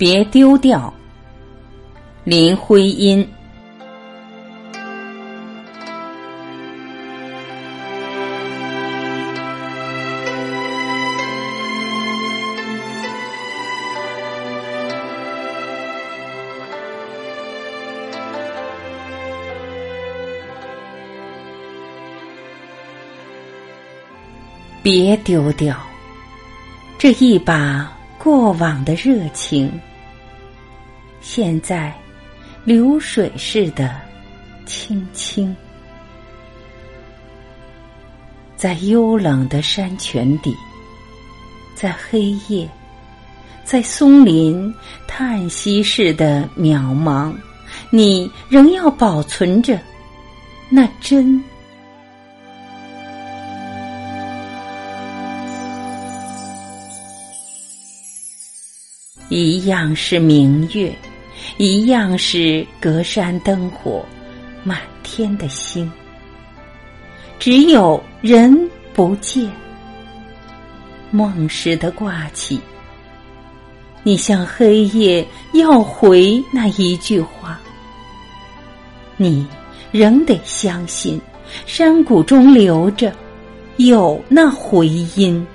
[0.00, 0.90] 别丢掉。
[2.24, 3.28] 林徽因。
[24.82, 25.76] 别丢掉
[26.98, 29.70] 这一把过往的热情，
[31.20, 31.94] 现在
[32.64, 34.00] 流水似的
[34.66, 35.54] 轻轻，
[38.56, 40.54] 在幽冷的山泉底，
[41.74, 42.68] 在黑夜，
[43.64, 44.74] 在松林
[45.06, 47.34] 叹息似的渺茫，
[47.90, 49.78] 你仍要保存着
[50.68, 51.42] 那真。
[59.28, 60.92] 一样是明月，
[61.56, 64.04] 一样是隔山灯火，
[64.62, 65.90] 满天的星。
[67.38, 69.50] 只有人不见，
[71.10, 72.60] 梦似的挂起。
[74.02, 77.60] 你向黑夜要回那一句话，
[79.16, 79.46] 你
[79.90, 81.20] 仍得相信，
[81.66, 83.12] 山谷中留着
[83.76, 85.46] 有那回音。